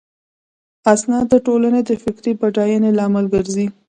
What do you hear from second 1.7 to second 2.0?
د